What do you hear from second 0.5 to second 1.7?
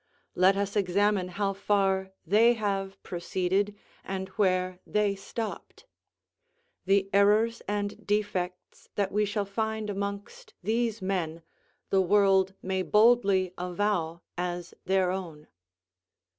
us examine how